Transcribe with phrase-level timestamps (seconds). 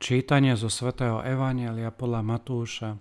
[0.00, 2.96] Čítanie zo svätého Evanielia podľa Matúša.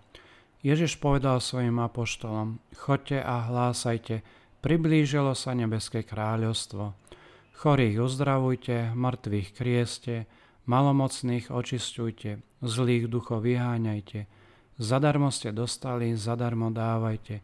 [0.59, 4.19] Ježiš povedal svojim apoštolom, choďte a hlásajte,
[4.59, 6.91] priblížilo sa nebeské kráľovstvo.
[7.55, 10.27] Chorých uzdravujte, mŕtvych krieste,
[10.67, 14.27] malomocných očistujte, zlých duchov vyháňajte.
[14.75, 17.39] Zadarmo ste dostali, zadarmo dávajte.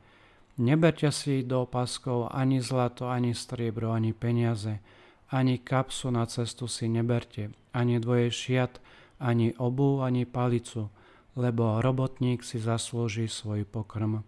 [0.59, 4.83] Neberte si do opaskov ani zlato, ani striebro, ani peniaze,
[5.31, 8.83] ani kapsu na cestu si neberte, ani dvoje šiat,
[9.19, 10.91] ani obu, ani palicu,
[11.35, 14.23] lebo robotník si zaslúži svoj pokrm.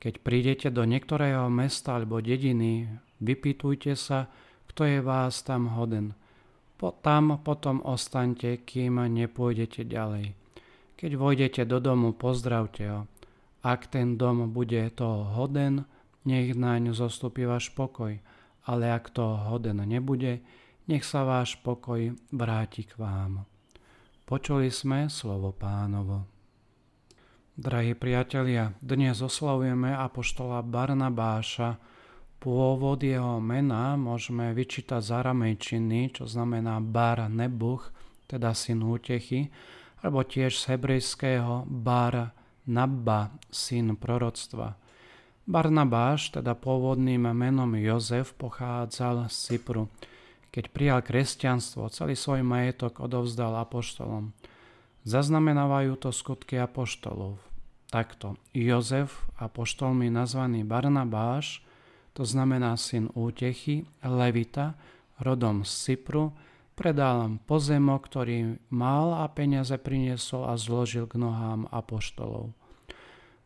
[0.00, 2.88] Keď prídete do niektorého mesta alebo dediny,
[3.20, 4.32] vypýtujte sa,
[4.72, 6.16] kto je vás tam hoden.
[6.80, 10.32] Po, tam potom ostaňte, kým nepôjdete ďalej.
[10.96, 13.00] Keď vojdete do domu, pozdravte ho.
[13.60, 15.84] Ak ten dom bude toho hoden,
[16.24, 18.16] nech naň zostupí váš pokoj,
[18.64, 20.40] ale ak to hoden nebude,
[20.88, 23.49] nech sa váš pokoj vráti k vám.
[24.30, 26.22] Počuli sme slovo pánovo.
[27.58, 31.82] Drahí priatelia, dnes oslavujeme apoštola Barnabáša.
[32.38, 37.90] Pôvod jeho mena môžeme vyčítať z aramejčiny, čo znamená Bar Nebuch,
[38.30, 39.50] teda syn útechy,
[39.98, 42.30] alebo tiež z hebrejského Bar
[42.70, 44.78] Nabba, syn proroctva.
[45.42, 49.90] Barnabáš, teda pôvodným menom Jozef, pochádzal z Cypru.
[50.50, 54.34] Keď prijal kresťanstvo, celý svoj majetok odovzdal apoštolom.
[55.06, 57.38] Zaznamenávajú to skutky apoštolov.
[57.90, 61.62] Takto, Jozef, apoštolmi nazvaný Barnabáš,
[62.14, 64.74] to znamená syn útechy, Levita,
[65.22, 66.34] rodom z Cypru,
[66.74, 72.50] predal pozemok, ktorý mal a peniaze priniesol a zložil k nohám apoštolov.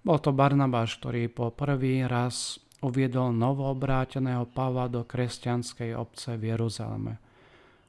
[0.05, 7.17] Bol to Barnabáš, ktorý po prvý raz uviedol novoobráteného Pavla do kresťanskej obce v Jeruzaleme.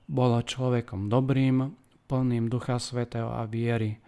[0.07, 1.75] Bolo človekom dobrým,
[2.07, 3.99] plným Ducha Svetého a viery.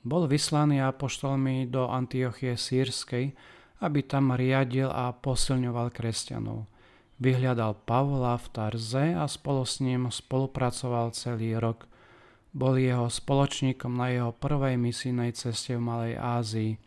[0.00, 3.36] Bol vyslaný apoštolmi do Antiochie Sýrskej,
[3.84, 6.64] aby tam riadil a posilňoval kresťanov.
[7.22, 11.86] Vyhľadal Pavla v Tarze a spolu s ním spolupracoval celý rok.
[12.50, 16.72] Bol jeho spoločníkom na jeho prvej misijnej ceste v Malej Ázii–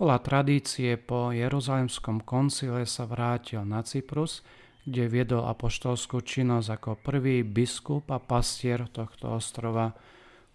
[0.00, 4.40] podľa tradície po Jeruzalemskom koncile sa vrátil na Cyprus,
[4.88, 9.92] kde viedol apoštolskú činnosť ako prvý biskup a pastier tohto ostrova.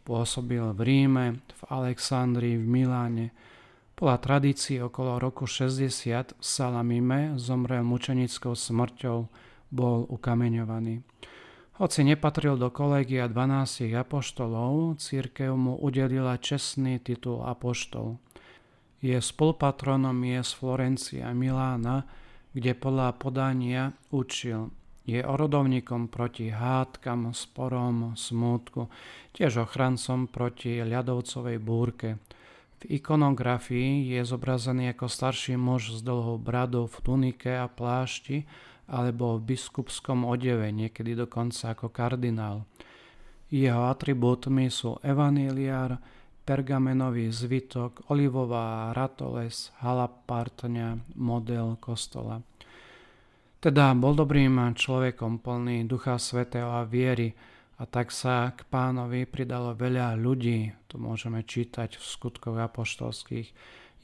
[0.01, 3.37] Pôsobil v Ríme, v Alexandrii, v Miláne.
[3.93, 9.29] Podľa tradície okolo roku 60 v Salamime zomrel mučenickou smrťou,
[9.69, 11.05] bol ukameňovaný.
[11.77, 18.17] Hoci nepatril do kolegia 12 apoštolov, církev mu udelila čestný titul apoštol
[19.03, 22.07] je spolupatronom z Florencia Milána,
[22.55, 24.71] kde podľa podania učil.
[25.05, 28.89] Je orodovníkom proti hádkam, sporom, smútku,
[29.37, 32.17] tiež ochrancom proti ľadovcovej búrke.
[32.81, 38.49] V ikonografii je zobrazený ako starší muž s dlhou bradou v tunike a plášti
[38.89, 42.65] alebo v biskupskom odeve, niekedy dokonca ako kardinál.
[43.53, 46.01] Jeho atribútmi sú evaniliár,
[46.45, 52.39] pergamenový zvitok, olivová ratoles, halapartňa, model kostola.
[53.57, 57.33] Teda bol dobrým človekom plný Ducha Svetého a viery
[57.81, 63.49] a tak sa k pánovi pridalo veľa ľudí, to môžeme čítať v skutkoch apoštolských.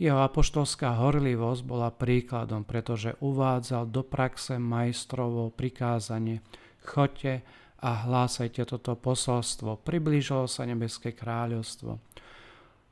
[0.02, 6.42] Jeho apoštolská horlivosť bola príkladom, pretože uvádzal do praxe majstrovo prikázanie
[6.82, 7.46] choďte
[7.82, 11.98] a hlásajte toto posolstvo, priblížilo sa nebeské kráľovstvo.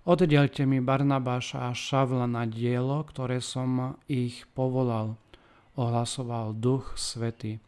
[0.09, 5.22] Oddelte mi Barnabáša a Šavla na dielo, ktoré som ich povolal,
[5.77, 7.61] ohlasoval Duch Svety.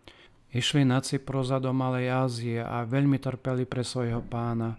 [0.50, 4.76] Išli na Cyproza do Malej Ázie a veľmi trpeli pre svojho pána.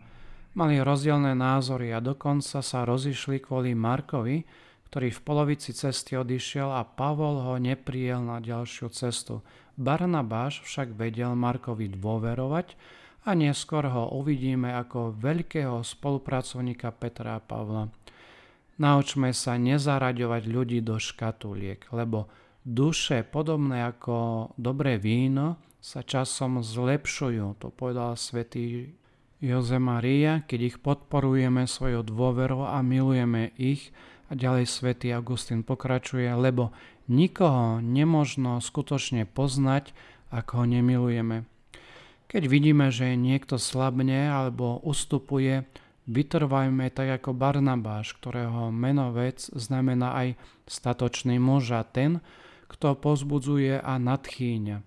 [0.52, 4.44] Mali rozdielne názory a dokonca sa rozišli kvôli Markovi,
[4.92, 9.40] ktorý v polovici cesty odišiel a Pavol ho neprijel na ďalšiu cestu.
[9.76, 12.76] Barnabáš však vedel Markovi dôverovať
[13.24, 17.88] a neskôr ho uvidíme ako veľkého spolupracovníka Petra a Pavla.
[18.82, 22.26] Naučme sa nezaraďovať ľudí do škatuliek, lebo
[22.66, 28.94] duše podobné ako dobré víno sa časom zlepšujú, to povedal svätý
[29.42, 33.90] Joze Maria, keď ich podporujeme svojou dôverou a milujeme ich,
[34.32, 36.72] a ďalej svätý Augustín pokračuje, lebo
[37.04, 39.92] nikoho nemožno skutočne poznať,
[40.32, 41.44] ako ho nemilujeme.
[42.32, 45.68] Keď vidíme, že niekto slabne alebo ustupuje,
[46.08, 50.28] vytrvajme tak ako Barnabáš, ktorého menovec znamená aj
[50.64, 52.24] statočný muž a ten,
[52.72, 54.80] kto pozbudzuje a nadchýňa.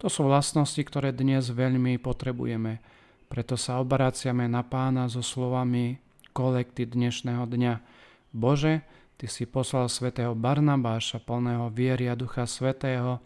[0.00, 2.80] To sú vlastnosti, ktoré dnes veľmi potrebujeme.
[3.28, 6.00] Preto sa obraciame na pána so slovami
[6.32, 7.99] kolekty dnešného dňa.
[8.30, 8.86] Bože,
[9.20, 13.20] Ty si poslal svätého Barnabáša, plného viery a Ducha Svetého,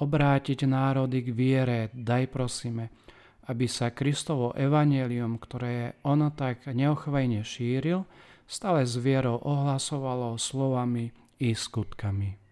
[0.00, 2.88] obrátiť národy k viere, daj prosíme,
[3.44, 8.08] aby sa Kristovo evanelium, ktoré ono tak neochvejne šíril,
[8.48, 11.12] stále s vierou ohlasovalo slovami
[11.44, 12.43] i skutkami.